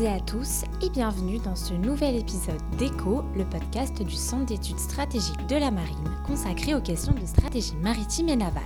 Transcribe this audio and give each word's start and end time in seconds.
et 0.00 0.08
à 0.08 0.20
tous 0.20 0.64
et 0.82 0.90
bienvenue 0.90 1.38
dans 1.38 1.56
ce 1.56 1.72
nouvel 1.72 2.16
épisode 2.16 2.60
d'ECHO, 2.76 3.24
le 3.34 3.44
podcast 3.44 4.02
du 4.02 4.14
Centre 4.14 4.44
d'études 4.44 4.78
stratégiques 4.78 5.46
de 5.48 5.56
la 5.56 5.70
marine 5.70 6.10
consacré 6.26 6.74
aux 6.74 6.82
questions 6.82 7.14
de 7.14 7.24
stratégie 7.24 7.76
maritime 7.76 8.28
et 8.28 8.36
navale. 8.36 8.62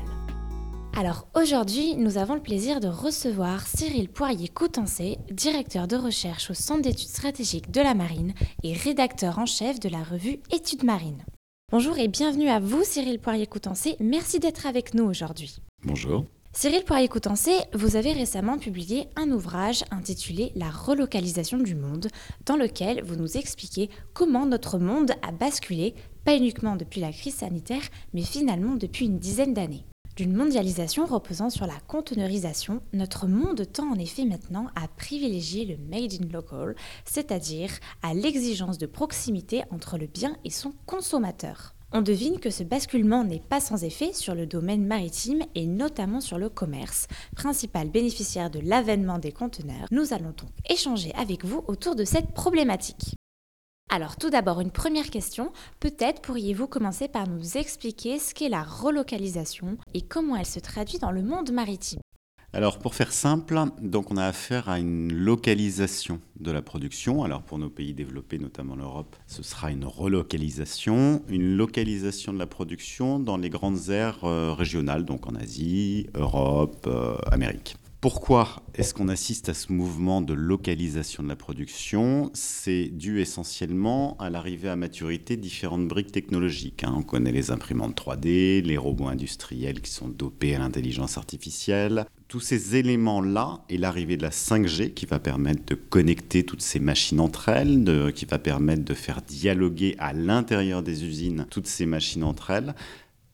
Alors 0.96 1.28
aujourd'hui, 1.36 1.94
nous 1.94 2.18
avons 2.18 2.34
le 2.34 2.42
plaisir 2.42 2.80
de 2.80 2.88
recevoir 2.88 3.64
Cyril 3.66 4.08
Poirier-Coutancé, 4.08 5.18
directeur 5.30 5.86
de 5.86 5.96
recherche 5.96 6.50
au 6.50 6.54
Centre 6.54 6.82
d'études 6.82 7.08
stratégiques 7.08 7.70
de 7.70 7.80
la 7.80 7.94
marine 7.94 8.34
et 8.64 8.72
rédacteur 8.72 9.38
en 9.38 9.46
chef 9.46 9.78
de 9.78 9.88
la 9.88 10.02
revue 10.02 10.40
Études 10.50 10.84
marines. 10.84 11.24
Bonjour 11.70 11.96
et 11.98 12.08
bienvenue 12.08 12.48
à 12.48 12.58
vous 12.58 12.82
Cyril 12.82 13.20
Poirier-Coutancé, 13.20 13.96
merci 14.00 14.40
d'être 14.40 14.66
avec 14.66 14.94
nous 14.94 15.04
aujourd'hui. 15.04 15.60
Bonjour. 15.84 16.24
Cyril 16.52 16.84
Poirier-Coutancé, 16.84 17.52
vous 17.74 17.94
avez 17.94 18.12
récemment 18.12 18.58
publié 18.58 19.06
un 19.14 19.30
ouvrage 19.30 19.84
intitulé 19.92 20.50
La 20.56 20.68
relocalisation 20.68 21.58
du 21.58 21.76
monde, 21.76 22.08
dans 22.44 22.56
lequel 22.56 23.04
vous 23.04 23.14
nous 23.14 23.36
expliquez 23.36 23.88
comment 24.14 24.46
notre 24.46 24.78
monde 24.80 25.12
a 25.22 25.30
basculé, 25.30 25.94
pas 26.24 26.34
uniquement 26.34 26.74
depuis 26.74 27.00
la 27.00 27.12
crise 27.12 27.36
sanitaire, 27.36 27.82
mais 28.14 28.22
finalement 28.22 28.74
depuis 28.74 29.06
une 29.06 29.20
dizaine 29.20 29.54
d'années. 29.54 29.86
D'une 30.16 30.34
mondialisation 30.34 31.06
reposant 31.06 31.50
sur 31.50 31.66
la 31.66 31.78
conteneurisation, 31.86 32.82
notre 32.92 33.28
monde 33.28 33.64
tend 33.72 33.88
en 33.88 33.98
effet 33.98 34.24
maintenant 34.24 34.66
à 34.74 34.88
privilégier 34.88 35.64
le 35.64 35.76
made 35.76 36.14
in 36.20 36.32
local, 36.32 36.74
c'est-à-dire 37.04 37.70
à 38.02 38.12
l'exigence 38.12 38.76
de 38.76 38.86
proximité 38.86 39.62
entre 39.70 39.98
le 39.98 40.08
bien 40.08 40.36
et 40.44 40.50
son 40.50 40.72
consommateur. 40.84 41.74
On 41.92 42.02
devine 42.02 42.38
que 42.38 42.50
ce 42.50 42.62
basculement 42.62 43.24
n'est 43.24 43.40
pas 43.40 43.58
sans 43.60 43.82
effet 43.82 44.12
sur 44.12 44.36
le 44.36 44.46
domaine 44.46 44.86
maritime 44.86 45.42
et 45.56 45.66
notamment 45.66 46.20
sur 46.20 46.38
le 46.38 46.48
commerce, 46.48 47.08
principal 47.34 47.90
bénéficiaire 47.90 48.48
de 48.48 48.60
l'avènement 48.60 49.18
des 49.18 49.32
conteneurs. 49.32 49.88
Nous 49.90 50.12
allons 50.12 50.30
donc 50.30 50.50
échanger 50.68 51.12
avec 51.16 51.44
vous 51.44 51.64
autour 51.66 51.96
de 51.96 52.04
cette 52.04 52.32
problématique. 52.32 53.16
Alors 53.92 54.16
tout 54.16 54.30
d'abord, 54.30 54.60
une 54.60 54.70
première 54.70 55.10
question. 55.10 55.52
Peut-être 55.80 56.22
pourriez-vous 56.22 56.68
commencer 56.68 57.08
par 57.08 57.26
nous 57.26 57.56
expliquer 57.56 58.20
ce 58.20 58.34
qu'est 58.34 58.48
la 58.48 58.62
relocalisation 58.62 59.76
et 59.92 60.02
comment 60.02 60.36
elle 60.36 60.46
se 60.46 60.60
traduit 60.60 60.98
dans 60.98 61.10
le 61.10 61.22
monde 61.22 61.50
maritime? 61.50 62.00
Alors 62.52 62.80
pour 62.80 62.96
faire 62.96 63.12
simple, 63.12 63.60
donc 63.80 64.10
on 64.10 64.16
a 64.16 64.24
affaire 64.24 64.68
à 64.68 64.80
une 64.80 65.12
localisation 65.12 66.20
de 66.40 66.50
la 66.50 66.62
production. 66.62 67.22
Alors 67.22 67.42
pour 67.42 67.58
nos 67.58 67.70
pays 67.70 67.94
développés, 67.94 68.38
notamment 68.38 68.74
l'Europe, 68.74 69.14
ce 69.28 69.44
sera 69.44 69.70
une 69.70 69.84
relocalisation, 69.84 71.22
une 71.28 71.56
localisation 71.56 72.32
de 72.32 72.38
la 72.38 72.46
production 72.46 73.20
dans 73.20 73.36
les 73.36 73.50
grandes 73.50 73.90
aires 73.90 74.24
euh, 74.24 74.52
régionales, 74.52 75.04
donc 75.04 75.28
en 75.28 75.36
Asie, 75.36 76.08
Europe, 76.14 76.86
euh, 76.88 77.16
Amérique. 77.30 77.76
Pourquoi 78.00 78.62
est-ce 78.72 78.94
qu'on 78.94 79.08
assiste 79.08 79.50
à 79.50 79.54
ce 79.54 79.70
mouvement 79.70 80.22
de 80.22 80.32
localisation 80.32 81.22
de 81.22 81.28
la 81.28 81.36
production? 81.36 82.30
C'est 82.32 82.86
dû 82.86 83.20
essentiellement 83.20 84.16
à 84.18 84.30
l'arrivée 84.30 84.70
à 84.70 84.76
maturité 84.76 85.36
de 85.36 85.42
différentes 85.42 85.86
briques 85.86 86.10
technologiques. 86.10 86.82
Hein. 86.82 86.94
On 86.96 87.02
connaît 87.02 87.30
les 87.30 87.50
imprimantes 87.50 88.00
3D, 88.00 88.62
les 88.62 88.78
robots 88.78 89.08
industriels 89.08 89.82
qui 89.82 89.90
sont 89.90 90.08
dopés 90.08 90.54
à 90.54 90.60
l'intelligence 90.60 91.18
artificielle. 91.18 92.06
Tous 92.26 92.40
ces 92.40 92.76
éléments-là 92.76 93.66
et 93.68 93.76
l'arrivée 93.76 94.16
de 94.16 94.22
la 94.22 94.30
5G 94.30 94.94
qui 94.94 95.04
va 95.04 95.18
permettre 95.18 95.66
de 95.66 95.74
connecter 95.74 96.42
toutes 96.42 96.62
ces 96.62 96.80
machines 96.80 97.20
entre 97.20 97.50
elles, 97.50 98.14
qui 98.14 98.24
va 98.24 98.38
permettre 98.38 98.82
de 98.82 98.94
faire 98.94 99.20
dialoguer 99.20 99.94
à 99.98 100.14
l'intérieur 100.14 100.82
des 100.82 101.04
usines 101.04 101.46
toutes 101.50 101.66
ces 101.66 101.84
machines 101.84 102.24
entre 102.24 102.48
elles, 102.48 102.74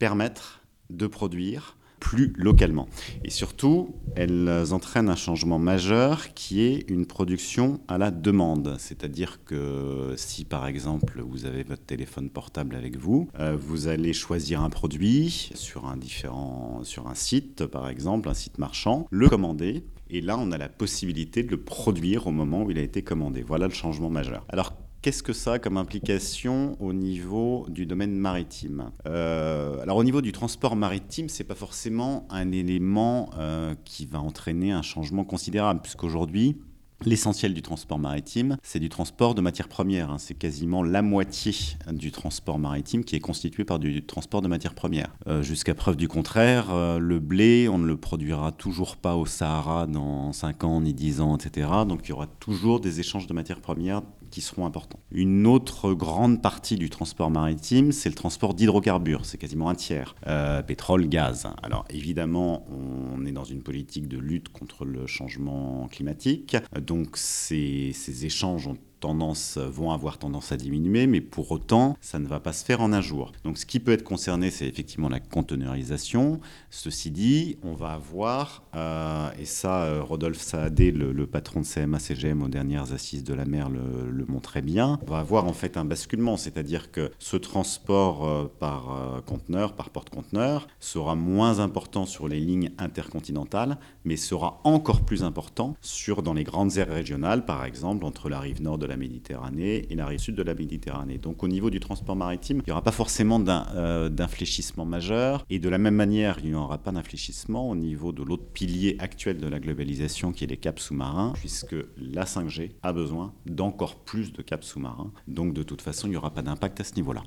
permettent 0.00 0.42
de 0.90 1.06
produire 1.06 1.75
plus 2.00 2.32
localement. 2.36 2.88
Et 3.24 3.30
surtout, 3.30 3.94
elles 4.14 4.72
entraînent 4.72 5.08
un 5.08 5.16
changement 5.16 5.58
majeur 5.58 6.34
qui 6.34 6.62
est 6.62 6.88
une 6.88 7.06
production 7.06 7.80
à 7.88 7.98
la 7.98 8.10
demande. 8.10 8.76
C'est-à-dire 8.78 9.40
que 9.44 10.14
si 10.16 10.44
par 10.44 10.66
exemple 10.66 11.22
vous 11.26 11.46
avez 11.46 11.62
votre 11.62 11.84
téléphone 11.84 12.30
portable 12.30 12.74
avec 12.74 12.96
vous, 12.96 13.28
euh, 13.38 13.56
vous 13.58 13.88
allez 13.88 14.12
choisir 14.12 14.62
un 14.62 14.70
produit 14.70 15.50
sur 15.54 15.86
un, 15.86 15.96
différent, 15.96 16.80
sur 16.84 17.08
un 17.08 17.14
site, 17.14 17.66
par 17.66 17.88
exemple, 17.88 18.28
un 18.28 18.34
site 18.34 18.58
marchand, 18.58 19.06
le 19.10 19.28
commander. 19.28 19.84
Et 20.08 20.20
là, 20.20 20.38
on 20.38 20.52
a 20.52 20.58
la 20.58 20.68
possibilité 20.68 21.42
de 21.42 21.50
le 21.50 21.56
produire 21.56 22.26
au 22.26 22.30
moment 22.30 22.62
où 22.62 22.70
il 22.70 22.78
a 22.78 22.82
été 22.82 23.02
commandé. 23.02 23.42
Voilà 23.42 23.66
le 23.66 23.74
changement 23.74 24.10
majeur. 24.10 24.44
Alors, 24.48 24.74
Qu'est-ce 25.06 25.22
que 25.22 25.32
ça 25.32 25.52
a 25.52 25.58
comme 25.60 25.76
implication 25.76 26.76
au 26.80 26.92
niveau 26.92 27.64
du 27.68 27.86
domaine 27.86 28.16
maritime? 28.16 28.90
Euh, 29.06 29.80
Alors 29.80 29.98
au 29.98 30.02
niveau 30.02 30.20
du 30.20 30.32
transport 30.32 30.74
maritime, 30.74 31.28
c'est 31.28 31.44
pas 31.44 31.54
forcément 31.54 32.26
un 32.28 32.50
élément 32.50 33.30
euh, 33.38 33.76
qui 33.84 34.04
va 34.04 34.20
entraîner 34.20 34.72
un 34.72 34.82
changement 34.82 35.22
considérable, 35.22 35.80
puisqu'aujourd'hui, 35.80 36.56
L'essentiel 37.04 37.52
du 37.52 37.60
transport 37.60 37.98
maritime, 37.98 38.56
c'est 38.62 38.80
du 38.80 38.88
transport 38.88 39.34
de 39.34 39.42
matières 39.42 39.68
premières. 39.68 40.10
Hein. 40.10 40.16
C'est 40.18 40.32
quasiment 40.32 40.82
la 40.82 41.02
moitié 41.02 41.52
du 41.92 42.10
transport 42.10 42.58
maritime 42.58 43.04
qui 43.04 43.16
est 43.16 43.20
constitué 43.20 43.66
par 43.66 43.78
du 43.78 44.06
transport 44.06 44.40
de 44.40 44.48
matières 44.48 44.74
premières. 44.74 45.14
Euh, 45.26 45.42
jusqu'à 45.42 45.74
preuve 45.74 45.96
du 45.96 46.08
contraire, 46.08 46.98
le 46.98 47.18
blé, 47.20 47.68
on 47.68 47.76
ne 47.76 47.86
le 47.86 47.98
produira 47.98 48.50
toujours 48.50 48.96
pas 48.96 49.14
au 49.14 49.26
Sahara 49.26 49.86
dans 49.86 50.32
5 50.32 50.64
ans, 50.64 50.80
ni 50.80 50.94
10 50.94 51.20
ans, 51.20 51.36
etc. 51.36 51.68
Donc 51.86 52.00
il 52.04 52.08
y 52.08 52.12
aura 52.12 52.28
toujours 52.40 52.80
des 52.80 52.98
échanges 52.98 53.26
de 53.26 53.34
matières 53.34 53.60
premières 53.60 54.00
qui 54.30 54.40
seront 54.40 54.66
importants. 54.66 55.00
Une 55.10 55.46
autre 55.46 55.94
grande 55.94 56.42
partie 56.42 56.76
du 56.76 56.90
transport 56.90 57.30
maritime, 57.30 57.92
c'est 57.92 58.08
le 58.08 58.14
transport 58.14 58.54
d'hydrocarbures, 58.54 59.24
c'est 59.24 59.38
quasiment 59.38 59.68
un 59.68 59.74
tiers. 59.74 60.14
Euh, 60.26 60.62
pétrole, 60.62 61.08
gaz. 61.08 61.48
Alors 61.62 61.84
évidemment, 61.90 62.64
on 62.70 63.24
est 63.24 63.32
dans 63.32 63.44
une 63.44 63.62
politique 63.62 64.08
de 64.08 64.18
lutte 64.18 64.48
contre 64.48 64.84
le 64.84 65.06
changement 65.06 65.88
climatique, 65.88 66.56
donc 66.80 67.16
ces, 67.16 67.92
ces 67.92 68.26
échanges 68.26 68.66
ont 68.66 68.78
tendance, 69.06 69.56
vont 69.56 69.92
avoir 69.92 70.18
tendance 70.18 70.50
à 70.50 70.56
diminuer, 70.56 71.06
mais 71.06 71.20
pour 71.20 71.52
autant, 71.52 71.96
ça 72.00 72.18
ne 72.18 72.26
va 72.26 72.40
pas 72.40 72.52
se 72.52 72.64
faire 72.64 72.80
en 72.80 72.92
un 72.92 73.00
jour. 73.00 73.30
Donc 73.44 73.56
ce 73.56 73.64
qui 73.64 73.78
peut 73.78 73.92
être 73.92 74.02
concerné, 74.02 74.50
c'est 74.50 74.66
effectivement 74.66 75.08
la 75.08 75.20
conteneurisation. 75.20 76.40
Ceci 76.70 77.12
dit, 77.12 77.56
on 77.62 77.74
va 77.74 77.92
avoir, 77.92 78.64
euh, 78.74 79.30
et 79.38 79.44
ça, 79.44 79.84
euh, 79.84 80.02
Rodolphe 80.02 80.40
Saadé, 80.40 80.90
le, 80.90 81.26
patron 81.26 81.60
de 81.60 81.66
CMA-CGM 81.66 82.42
aux 82.42 82.48
dernières 82.48 82.92
assises 82.92 83.22
de 83.22 83.32
la 83.32 83.44
mer, 83.44 83.70
le, 83.70 84.10
le, 84.10 84.24
montrait 84.26 84.60
bien, 84.60 84.98
on 85.06 85.10
va 85.10 85.18
avoir 85.18 85.44
en 85.44 85.52
fait 85.52 85.76
un 85.76 85.84
basculement, 85.84 86.36
c'est-à-dire 86.36 86.90
que 86.90 87.12
ce 87.20 87.36
transport 87.36 88.26
euh, 88.26 88.52
par 88.58 89.22
conteneur, 89.24 89.74
par 89.74 89.90
porte-conteneur, 89.90 90.66
sera 90.80 91.14
moins 91.14 91.60
important 91.60 92.06
sur 92.06 92.26
les 92.26 92.40
lignes 92.40 92.72
intercontinentales, 92.78 93.78
mais 94.04 94.16
sera 94.16 94.60
encore 94.64 95.02
plus 95.02 95.22
important 95.22 95.76
sur, 95.80 96.22
dans 96.22 96.34
les 96.34 96.44
grandes 96.44 96.76
aires 96.76 96.88
régionales, 96.88 97.44
par 97.44 97.64
exemple, 97.64 98.04
entre 98.04 98.28
la 98.28 98.40
rive 98.40 98.62
nord 98.62 98.78
de 98.78 98.86
la 98.86 98.95
Méditerranée 98.96 99.86
et 99.90 99.94
la 99.94 100.06
rive 100.06 100.18
sud 100.18 100.34
de 100.34 100.42
la 100.42 100.54
Méditerranée. 100.54 101.18
Donc 101.18 101.42
au 101.42 101.48
niveau 101.48 101.70
du 101.70 101.80
transport 101.80 102.16
maritime, 102.16 102.58
il 102.58 102.68
n'y 102.68 102.72
aura 102.72 102.82
pas 102.82 102.92
forcément 102.92 103.42
euh, 103.48 104.08
d'infléchissement 104.08 104.84
majeur. 104.84 105.44
Et 105.50 105.58
de 105.58 105.68
la 105.68 105.78
même 105.78 105.94
manière, 105.94 106.38
il 106.42 106.50
n'y 106.50 106.54
aura 106.54 106.78
pas 106.78 106.92
d'infléchissement 106.92 107.68
au 107.68 107.76
niveau 107.76 108.12
de 108.12 108.22
l'autre 108.22 108.46
pilier 108.52 108.96
actuel 108.98 109.38
de 109.38 109.46
la 109.46 109.60
globalisation 109.60 110.32
qui 110.32 110.44
est 110.44 110.48
les 110.48 110.56
caps 110.56 110.82
sous-marins, 110.82 111.32
puisque 111.34 111.76
la 111.96 112.24
5G 112.24 112.72
a 112.82 112.92
besoin 112.92 113.32
d'encore 113.46 113.96
plus 113.96 114.32
de 114.32 114.42
caps 114.42 114.66
sous-marins. 114.66 115.12
Donc 115.26 115.54
de 115.54 115.62
toute 115.62 115.82
façon, 115.82 116.06
il 116.06 116.10
n'y 116.10 116.16
aura 116.16 116.32
pas 116.32 116.42
d'impact 116.42 116.80
à 116.80 116.84
ce 116.84 116.94
niveau-là. 116.94 117.22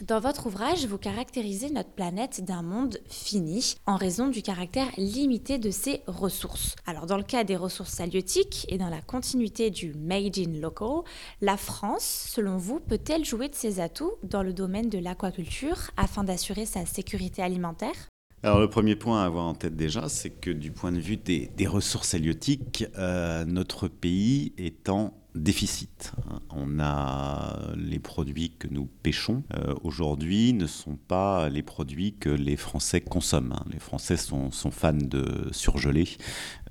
Dans 0.00 0.18
votre 0.18 0.48
ouvrage, 0.48 0.86
vous 0.86 0.98
caractérisez 0.98 1.70
notre 1.70 1.90
planète 1.90 2.44
d'un 2.44 2.62
monde 2.62 2.98
fini 3.08 3.76
en 3.86 3.94
raison 3.94 4.26
du 4.26 4.42
caractère 4.42 4.88
limité 4.96 5.58
de 5.58 5.70
ses 5.70 6.00
ressources. 6.08 6.74
Alors 6.84 7.06
dans 7.06 7.16
le 7.16 7.22
cas 7.22 7.44
des 7.44 7.54
ressources 7.54 8.00
halieutiques 8.00 8.66
et 8.68 8.76
dans 8.76 8.88
la 8.88 9.00
continuité 9.00 9.70
du 9.70 9.94
Made 9.94 10.36
in 10.36 10.60
Local, 10.60 11.02
la 11.40 11.56
France, 11.56 12.26
selon 12.28 12.56
vous, 12.56 12.80
peut-elle 12.80 13.24
jouer 13.24 13.48
de 13.48 13.54
ses 13.54 13.78
atouts 13.78 14.14
dans 14.24 14.42
le 14.42 14.52
domaine 14.52 14.88
de 14.88 14.98
l'aquaculture 14.98 15.92
afin 15.96 16.24
d'assurer 16.24 16.66
sa 16.66 16.84
sécurité 16.86 17.40
alimentaire? 17.40 18.08
Alors 18.42 18.58
le 18.58 18.68
premier 18.68 18.96
point 18.96 19.22
à 19.22 19.26
avoir 19.26 19.44
en 19.44 19.54
tête 19.54 19.76
déjà, 19.76 20.08
c'est 20.08 20.30
que 20.30 20.50
du 20.50 20.72
point 20.72 20.90
de 20.90 20.98
vue 20.98 21.16
des, 21.16 21.66
ressources 21.68 22.14
halieutiques, 22.14 22.84
euh, 22.98 23.44
notre 23.44 23.86
pays 23.86 24.52
étant 24.58 25.14
déficit. 25.34 26.12
On 26.50 26.78
a 26.80 27.72
les 27.76 27.98
produits 27.98 28.52
que 28.58 28.68
nous 28.68 28.86
pêchons 28.86 29.42
euh, 29.54 29.74
aujourd'hui 29.82 30.52
ne 30.52 30.66
sont 30.66 30.96
pas 30.96 31.48
les 31.48 31.62
produits 31.62 32.14
que 32.14 32.28
les 32.28 32.56
Français 32.56 33.00
consomment. 33.00 33.58
Les 33.72 33.78
Français 33.78 34.16
sont, 34.16 34.50
fans 34.70 34.92
de 34.92 35.48
surgelés, 35.52 36.08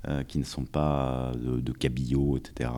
euh, 0.08 0.22
qui 0.22 0.38
ne 0.38 0.44
sont 0.44 0.64
pas 0.64 1.32
de, 1.36 1.72
cabillaud, 1.72 2.38
etc., 2.38 2.70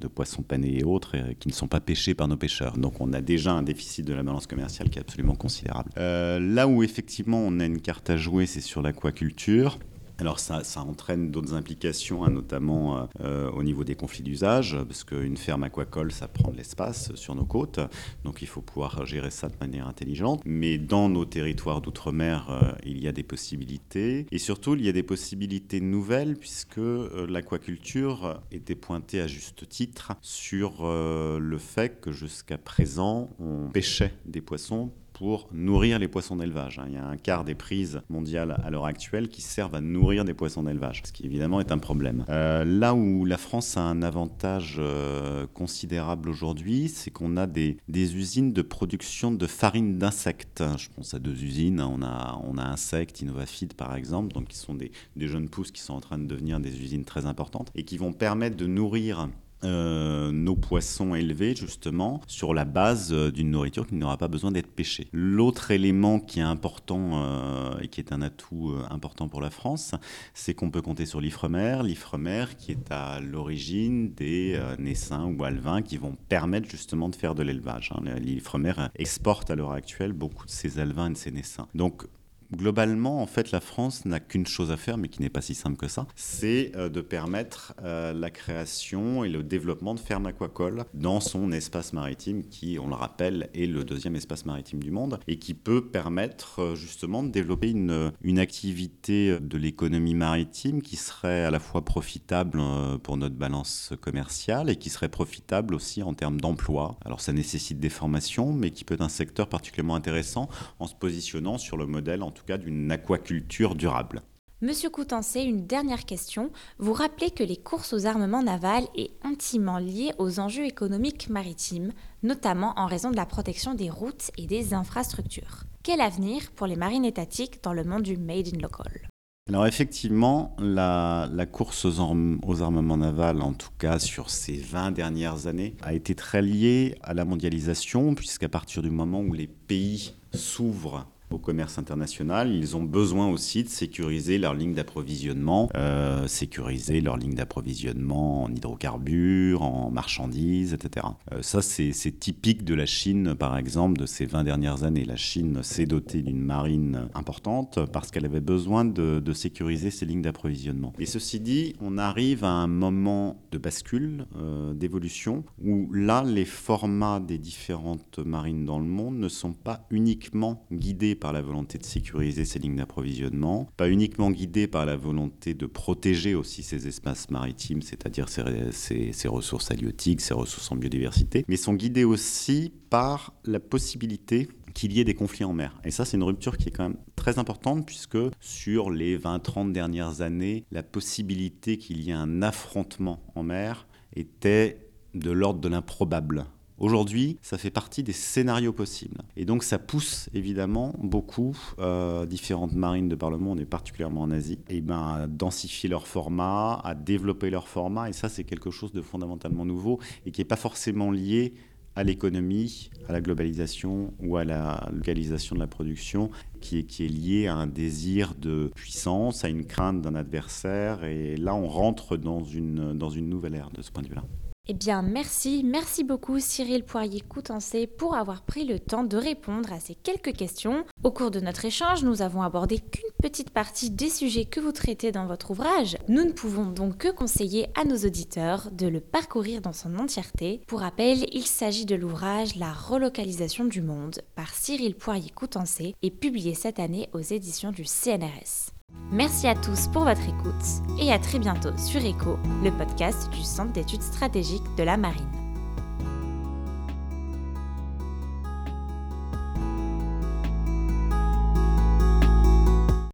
de 0.00 0.06
poissons 0.06 0.42
panés 0.42 0.78
et 0.78 0.84
autres, 0.84 1.16
qui 1.40 1.48
ne 1.48 1.52
sont 1.52 1.68
pas 1.68 1.80
pêchés 1.80 2.14
par 2.14 2.28
nos 2.28 2.36
pêcheurs. 2.36 2.76
Donc 2.76 3.00
on 3.00 3.12
a 3.12 3.20
déjà 3.20 3.52
un 3.52 3.62
déficit 3.62 4.06
de 4.06 4.14
la 4.14 4.22
balance 4.22 4.46
commerciale 4.46 4.90
qui 4.90 4.98
est 4.98 5.02
absolument 5.02 5.34
considérable. 5.34 5.90
Euh, 5.98 6.38
là 6.38 6.68
où 6.68 6.82
effectivement 6.82 7.38
on 7.38 7.60
a 7.60 7.64
une 7.64 7.80
carte 7.80 8.10
à 8.10 8.16
jouer, 8.16 8.46
c'est 8.46 8.60
sur 8.60 8.82
l'aquaculture. 8.82 9.78
Alors 10.18 10.38
ça, 10.38 10.62
entraîne 10.76 11.30
d'autres 11.32 11.54
implications, 11.54 12.24
hein, 12.24 12.30
notamment 12.30 13.08
euh, 13.20 13.50
au 13.50 13.64
niveau 13.64 13.82
des 13.82 13.96
conflits 13.96 14.22
d'usage, 14.22 14.76
parce 14.86 15.02
qu'une 15.02 15.36
ferme 15.36 15.64
aquacole, 15.64 16.12
ça 16.12 16.28
prend 16.28 16.52
de 16.52 16.56
l'espace 16.56 17.12
sur 17.16 17.34
nos 17.34 17.44
côtes, 17.44 17.80
donc 18.22 18.40
il 18.40 18.46
faut 18.46 18.60
pouvoir 18.60 19.06
gérer 19.06 19.30
ça 19.30 19.48
de 19.48 19.56
manière 19.60 19.88
intelligente. 19.88 20.40
Mais 20.44 20.78
dans 20.78 21.08
nos 21.08 21.24
territoires 21.24 21.80
d'outre-mer, 21.80 22.46
euh, 22.48 22.72
il 22.86 23.02
y 23.02 23.08
a 23.08 23.12
des 23.12 23.24
possibilités, 23.24 24.26
et 24.30 24.38
surtout 24.38 24.76
il 24.76 24.84
y 24.84 24.88
a 24.88 24.92
des 24.92 25.02
possibilités 25.02 25.80
nouvelles, 25.80 26.36
puisque 26.36 26.78
euh, 26.78 27.26
l'aquaculture 27.28 28.40
était 28.52 28.76
pointée 28.76 29.20
à 29.20 29.26
juste 29.26 29.68
titre 29.68 30.12
sur 30.20 30.84
le 30.84 31.58
fait 31.58 32.00
que 32.00 32.12
jusqu'à 32.12 32.58
présent, 32.58 33.30
on 33.38 33.68
pêchait 33.68 34.14
des 34.26 34.40
poissons 34.40 34.92
pour 35.24 35.48
nourrir 35.52 35.98
les 35.98 36.06
poissons 36.06 36.36
d'élevage. 36.36 36.78
Hein. 36.78 36.84
Il 36.88 36.92
y 36.92 36.98
a 36.98 37.06
un 37.06 37.16
quart 37.16 37.44
des 37.44 37.54
prises 37.54 38.02
mondiales 38.10 38.60
à 38.62 38.68
l'heure 38.68 38.84
actuelle 38.84 39.30
qui 39.30 39.40
servent 39.40 39.74
à 39.74 39.80
nourrir 39.80 40.26
des 40.26 40.34
poissons 40.34 40.64
d'élevage, 40.64 41.00
ce 41.06 41.12
qui 41.12 41.24
évidemment 41.24 41.60
est 41.60 41.72
un 41.72 41.78
problème. 41.78 42.26
Euh, 42.28 42.62
là 42.62 42.94
où 42.94 43.24
la 43.24 43.38
France 43.38 43.78
a 43.78 43.80
un 43.80 44.02
avantage 44.02 44.76
euh, 44.78 45.46
considérable 45.54 46.28
aujourd'hui, 46.28 46.90
c'est 46.90 47.10
qu'on 47.10 47.38
a 47.38 47.46
des, 47.46 47.78
usines 47.88 48.52
de 48.52 48.60
production 48.60 49.32
de 49.32 49.46
farine 49.46 49.96
d'insectes. 49.96 50.62
Je 50.76 50.88
pense 50.94 51.14
à 51.14 51.18
deux 51.18 51.42
usines. 51.42 51.80
On 51.80 52.02
a, 52.02 52.38
on 52.44 52.58
a 52.58 52.62
Insect, 52.62 53.22
Innovafeed 53.22 53.72
par 53.72 53.96
exemple, 53.96 54.34
donc 54.34 54.48
qui 54.48 54.58
sont 54.58 54.74
des 54.74 54.92
jeunes 55.16 55.48
pousses 55.48 55.70
qui 55.70 55.80
sont 55.80 55.94
en 55.94 56.00
train 56.00 56.18
de 56.18 56.26
devenir 56.26 56.60
des 56.60 56.82
usines 56.82 57.06
très 57.06 57.24
importantes 57.24 57.70
et 57.74 57.84
qui 57.84 57.96
vont 57.96 58.12
permettre 58.12 58.58
de 58.58 58.66
nourrir 58.66 59.30
euh, 59.64 60.30
nos 60.30 60.56
poissons 60.56 61.14
élevés 61.14 61.54
justement 61.54 62.20
sur 62.26 62.54
la 62.54 62.64
base 62.64 63.12
euh, 63.12 63.30
d'une 63.30 63.50
nourriture 63.50 63.86
qui 63.86 63.94
n'aura 63.94 64.16
pas 64.16 64.28
besoin 64.28 64.50
d'être 64.50 64.70
pêchée. 64.70 65.08
L'autre 65.12 65.70
élément 65.70 66.20
qui 66.20 66.40
est 66.40 66.42
important 66.42 67.12
euh, 67.14 67.78
et 67.80 67.88
qui 67.88 68.00
est 68.00 68.12
un 68.12 68.22
atout 68.22 68.74
important 68.90 69.28
pour 69.28 69.40
la 69.40 69.50
France, 69.50 69.94
c'est 70.34 70.54
qu'on 70.54 70.70
peut 70.70 70.82
compter 70.82 71.06
sur 71.06 71.20
l'Ifremer, 71.20 71.78
l'Ifremer 71.82 72.46
qui 72.58 72.72
est 72.72 72.90
à 72.90 73.20
l'origine 73.20 74.12
des 74.14 74.60
naissins 74.78 75.24
ou 75.26 75.44
alevins 75.44 75.82
qui 75.82 75.96
vont 75.96 76.16
permettre 76.28 76.68
justement 76.68 77.08
de 77.08 77.16
faire 77.16 77.34
de 77.34 77.42
l'élevage. 77.42 77.92
Hein. 77.94 78.02
L'Ifremer 78.20 78.74
exporte 78.96 79.50
à 79.50 79.54
l'heure 79.54 79.72
actuelle 79.72 80.12
beaucoup 80.12 80.46
de 80.46 80.50
ses 80.50 80.78
alevins 80.78 81.08
et 81.08 81.12
de 81.12 81.18
ses 81.18 81.30
naissins. 81.30 81.68
Donc 81.74 82.06
Globalement, 82.52 83.22
en 83.22 83.26
fait, 83.26 83.50
la 83.50 83.60
France 83.60 84.04
n'a 84.04 84.20
qu'une 84.20 84.46
chose 84.46 84.70
à 84.70 84.76
faire, 84.76 84.96
mais 84.96 85.08
qui 85.08 85.22
n'est 85.22 85.30
pas 85.30 85.40
si 85.40 85.54
simple 85.54 85.76
que 85.76 85.88
ça, 85.88 86.06
c'est 86.14 86.72
euh, 86.76 86.88
de 86.88 87.00
permettre 87.00 87.74
euh, 87.82 88.12
la 88.12 88.30
création 88.30 89.24
et 89.24 89.28
le 89.28 89.42
développement 89.42 89.94
de 89.94 90.00
fermes 90.00 90.26
aquacoles 90.26 90.84
dans 90.94 91.20
son 91.20 91.52
espace 91.52 91.92
maritime, 91.92 92.44
qui, 92.44 92.78
on 92.78 92.88
le 92.88 92.94
rappelle, 92.94 93.50
est 93.54 93.66
le 93.66 93.84
deuxième 93.84 94.16
espace 94.16 94.46
maritime 94.46 94.82
du 94.82 94.90
monde, 94.90 95.18
et 95.26 95.38
qui 95.38 95.54
peut 95.54 95.86
permettre 95.86 96.60
euh, 96.60 96.74
justement 96.74 97.22
de 97.22 97.28
développer 97.28 97.70
une, 97.70 98.12
une 98.22 98.38
activité 98.38 99.38
de 99.40 99.58
l'économie 99.58 100.14
maritime 100.14 100.82
qui 100.82 100.96
serait 100.96 101.44
à 101.44 101.50
la 101.50 101.60
fois 101.60 101.84
profitable 101.84 102.60
pour 103.02 103.16
notre 103.16 103.34
balance 103.34 103.92
commerciale 104.00 104.70
et 104.70 104.76
qui 104.76 104.90
serait 104.90 105.08
profitable 105.08 105.74
aussi 105.74 106.02
en 106.02 106.14
termes 106.14 106.40
d'emploi. 106.40 106.96
Alors 107.04 107.20
ça 107.20 107.32
nécessite 107.32 107.78
des 107.78 107.88
formations, 107.88 108.52
mais 108.52 108.70
qui 108.70 108.84
peut 108.84 108.94
être 108.94 109.00
un 109.00 109.08
secteur 109.08 109.48
particulièrement 109.48 109.94
intéressant 109.94 110.48
en 110.78 110.86
se 110.86 110.94
positionnant 110.94 111.58
sur 111.58 111.76
le 111.76 111.86
modèle 111.86 112.22
en 112.22 112.30
tout 112.34 112.44
cas 112.44 112.58
d'une 112.58 112.92
aquaculture 112.92 113.74
durable. 113.74 114.22
Monsieur 114.60 114.88
Coutancé, 114.88 115.40
une 115.40 115.66
dernière 115.66 116.06
question. 116.06 116.50
Vous 116.78 116.94
rappelez 116.94 117.30
que 117.30 117.44
les 117.44 117.56
courses 117.56 117.92
aux 117.92 118.06
armements 118.06 118.42
navals 118.42 118.86
est 118.96 119.10
intimement 119.22 119.78
liées 119.78 120.12
aux 120.18 120.40
enjeux 120.40 120.64
économiques 120.64 121.28
maritimes, 121.28 121.92
notamment 122.22 122.72
en 122.76 122.86
raison 122.86 123.10
de 123.10 123.16
la 123.16 123.26
protection 123.26 123.74
des 123.74 123.90
routes 123.90 124.30
et 124.38 124.46
des 124.46 124.72
infrastructures. 124.72 125.64
Quel 125.82 126.00
avenir 126.00 126.50
pour 126.52 126.66
les 126.66 126.76
marines 126.76 127.04
étatiques 127.04 127.62
dans 127.62 127.74
le 127.74 127.84
monde 127.84 128.04
du 128.04 128.16
Made 128.16 128.48
in 128.54 128.58
Local? 128.58 129.08
Alors 129.50 129.66
effectivement, 129.66 130.56
la, 130.58 131.28
course 131.52 131.84
aux, 131.84 132.00
aux, 132.46 132.62
armements 132.62 132.96
navals, 132.96 133.42
en 133.42 133.52
tout 133.52 133.68
cas 133.78 133.98
sur 133.98 134.30
ces 134.30 134.56
20 134.56 134.92
dernières 134.92 135.46
années, 135.46 135.76
a 135.82 135.92
été 135.92 136.14
très 136.14 136.40
liée 136.40 136.94
à 137.02 137.12
la 137.12 137.26
mondialisation, 137.26 138.14
puisqu'à 138.14 138.48
partir 138.48 138.80
du 138.80 138.88
moment 138.88 139.20
où 139.20 139.34
les 139.34 139.46
pays 139.46 140.14
s'ouvrent 140.32 141.06
au 141.34 141.38
commerce 141.38 141.78
international, 141.78 142.54
ils 142.54 142.76
ont 142.76 142.82
besoin 142.82 143.28
aussi 143.28 143.64
de 143.64 143.68
sécuriser 143.68 144.38
leur 144.38 144.54
ligne 144.54 144.72
d'approvisionnement, 144.74 145.68
euh, 145.74 146.26
sécuriser 146.26 147.00
leur 147.00 147.16
ligne 147.16 147.34
d'approvisionnement 147.34 148.44
en 148.44 148.52
hydrocarbures, 148.52 149.62
en 149.62 149.90
marchandises, 149.90 150.72
etc. 150.72 151.06
Euh, 151.32 151.42
ça, 151.42 151.60
c'est 151.60 151.92
typique 152.18 152.64
de 152.64 152.74
la 152.74 152.86
Chine, 152.86 153.34
par 153.34 153.58
exemple, 153.58 153.98
de 153.98 154.06
ces 154.06 154.26
20 154.26 154.44
dernières 154.44 154.84
années. 154.84 155.04
La 155.04 155.16
Chine 155.16 155.62
s'est 155.62 155.86
dotée 155.86 156.22
d'une 156.22 156.40
marine 156.40 157.08
importante 157.14 157.80
parce 157.92 158.10
qu'elle 158.10 158.24
avait 158.24 158.40
besoin 158.40 158.84
de, 158.84 159.22
sécuriser 159.34 159.90
ses 159.90 160.06
lignes 160.06 160.22
d'approvisionnement. 160.22 160.92
Et 161.00 161.06
ceci 161.06 161.40
dit, 161.40 161.74
on 161.80 161.98
arrive 161.98 162.44
à 162.44 162.50
un 162.50 162.68
moment 162.68 163.42
de 163.50 163.58
bascule, 163.58 164.26
euh, 164.36 164.72
d'évolution, 164.74 165.42
où 165.62 165.92
là, 165.92 166.22
les 166.24 166.44
formats 166.44 167.18
des 167.18 167.36
différentes 167.36 168.20
marines 168.20 168.64
dans 168.64 168.78
le 168.78 168.84
monde 168.84 169.18
ne 169.18 169.28
sont 169.28 169.52
pas 169.52 169.86
uniquement 169.90 170.64
guidés 170.70 171.16
la 171.32 171.42
volonté 171.42 171.78
de 171.78 171.84
sécuriser 171.84 172.44
ces 172.44 172.58
lignes 172.58 172.76
d'approvisionnement, 172.76 173.68
pas 173.76 173.88
uniquement 173.88 174.30
guidés 174.30 174.66
par 174.66 174.86
la 174.86 174.96
volonté 174.96 175.54
de 175.54 175.66
protéger 175.66 176.34
aussi 176.34 176.62
ces 176.62 176.86
espaces 176.86 177.30
maritimes, 177.30 177.82
c'est-à-dire 177.82 178.28
ces, 178.28 179.28
ressources 179.28 179.70
halieutiques, 179.70 180.20
ces 180.20 180.34
ressources 180.34 180.70
en 180.70 180.76
biodiversité, 180.76 181.44
mais 181.48 181.56
sont 181.56 181.74
guidés 181.74 182.04
aussi 182.04 182.72
par 182.90 183.34
la 183.44 183.60
possibilité 183.60 184.48
qu'il 184.74 184.92
y 184.92 185.00
ait 185.00 185.04
des 185.04 185.14
conflits 185.14 185.44
en 185.44 185.52
mer. 185.52 185.80
Et 185.84 185.90
ça, 185.90 186.04
c'est 186.04 186.16
une 186.16 186.24
rupture 186.24 186.56
qui 186.56 186.68
est 186.68 186.72
quand 186.72 186.88
même 186.88 186.98
très 187.16 187.38
importante 187.38 187.86
puisque 187.86 188.18
sur 188.40 188.90
les 188.90 189.18
20-30 189.18 189.72
dernières 189.72 190.20
années, 190.20 190.64
la 190.72 190.82
possibilité 190.82 191.78
qu'il 191.78 192.02
y 192.02 192.10
ait 192.10 192.14
un 192.14 192.42
affrontement 192.42 193.22
en 193.34 193.44
mer 193.44 193.86
était 194.14 194.84
de 195.14 195.30
l'ordre 195.30 195.60
de 195.60 195.68
l'improbable. 195.68 196.46
Aujourd'hui, 196.78 197.38
ça 197.40 197.56
fait 197.56 197.70
partie 197.70 198.02
des 198.02 198.12
scénarios 198.12 198.72
possibles. 198.72 199.22
Et 199.36 199.44
donc 199.44 199.62
ça 199.62 199.78
pousse 199.78 200.28
évidemment 200.34 200.92
beaucoup 200.98 201.56
euh, 201.78 202.26
différentes 202.26 202.74
marines 202.74 203.08
de 203.08 203.14
par 203.14 203.30
le 203.30 203.38
monde, 203.38 203.60
et 203.60 203.64
particulièrement 203.64 204.22
en 204.22 204.30
Asie, 204.32 204.58
et 204.68 204.80
ben, 204.80 205.20
à 205.22 205.26
densifier 205.28 205.88
leur 205.88 206.08
format, 206.08 206.80
à 206.82 206.96
développer 206.96 207.50
leur 207.50 207.68
format. 207.68 208.08
Et 208.08 208.12
ça, 208.12 208.28
c'est 208.28 208.42
quelque 208.42 208.72
chose 208.72 208.92
de 208.92 209.02
fondamentalement 209.02 209.64
nouveau 209.64 210.00
et 210.26 210.32
qui 210.32 210.40
n'est 210.40 210.46
pas 210.46 210.56
forcément 210.56 211.12
lié 211.12 211.54
à 211.96 212.02
l'économie, 212.02 212.90
à 213.08 213.12
la 213.12 213.20
globalisation 213.20 214.12
ou 214.18 214.36
à 214.36 214.44
la 214.44 214.88
localisation 214.92 215.54
de 215.54 215.60
la 215.60 215.68
production, 215.68 216.30
qui 216.60 216.78
est, 216.78 216.82
qui 216.82 217.04
est 217.04 217.08
lié 217.08 217.46
à 217.46 217.54
un 217.54 217.68
désir 217.68 218.34
de 218.34 218.72
puissance, 218.74 219.44
à 219.44 219.48
une 219.48 219.64
crainte 219.64 220.02
d'un 220.02 220.16
adversaire. 220.16 221.04
Et 221.04 221.36
là, 221.36 221.54
on 221.54 221.68
rentre 221.68 222.16
dans 222.16 222.42
une, 222.42 222.94
dans 222.94 223.10
une 223.10 223.28
nouvelle 223.28 223.54
ère 223.54 223.70
de 223.70 223.80
ce 223.80 223.92
point 223.92 224.02
de 224.02 224.08
vue-là. 224.08 224.24
Eh 224.66 224.72
bien, 224.72 225.02
merci, 225.02 225.62
merci 225.62 226.04
beaucoup 226.04 226.40
Cyril 226.40 226.84
Poirier-Coutancé 226.84 227.86
pour 227.86 228.14
avoir 228.14 228.40
pris 228.40 228.64
le 228.64 228.80
temps 228.80 229.04
de 229.04 229.18
répondre 229.18 229.70
à 229.70 229.78
ces 229.78 229.94
quelques 229.94 230.32
questions. 230.32 230.86
Au 231.02 231.10
cours 231.10 231.30
de 231.30 231.38
notre 231.38 231.66
échange, 231.66 232.02
nous 232.02 232.22
avons 232.22 232.40
abordé 232.40 232.78
qu'une 232.78 233.10
petite 233.22 233.50
partie 233.50 233.90
des 233.90 234.08
sujets 234.08 234.46
que 234.46 234.60
vous 234.60 234.72
traitez 234.72 235.12
dans 235.12 235.26
votre 235.26 235.50
ouvrage. 235.50 235.98
Nous 236.08 236.24
ne 236.24 236.32
pouvons 236.32 236.64
donc 236.64 236.96
que 236.96 237.08
conseiller 237.08 237.66
à 237.78 237.84
nos 237.84 237.98
auditeurs 238.06 238.70
de 238.70 238.86
le 238.86 239.00
parcourir 239.00 239.60
dans 239.60 239.74
son 239.74 239.98
entièreté. 239.98 240.62
Pour 240.66 240.80
rappel, 240.80 241.26
il 241.34 241.44
s'agit 241.44 241.84
de 241.84 241.94
l'ouvrage 241.94 242.56
La 242.56 242.72
relocalisation 242.72 243.66
du 243.66 243.82
monde 243.82 244.22
par 244.34 244.54
Cyril 244.54 244.94
Poirier-Coutancé 244.94 245.94
et 246.00 246.10
publié 246.10 246.54
cette 246.54 246.78
année 246.78 247.10
aux 247.12 247.20
éditions 247.20 247.70
du 247.70 247.84
CNRS. 247.84 248.73
Merci 249.14 249.46
à 249.46 249.54
tous 249.54 249.86
pour 249.86 250.02
votre 250.02 250.28
écoute 250.28 250.82
et 251.00 251.12
à 251.12 251.20
très 251.20 251.38
bientôt 251.38 251.70
sur 251.76 252.04
ECHO, 252.04 252.36
le 252.64 252.70
podcast 252.72 253.30
du 253.30 253.44
Centre 253.44 253.72
d'études 253.72 254.02
stratégiques 254.02 254.74
de 254.76 254.82
la 254.82 254.96
marine. 254.96 255.43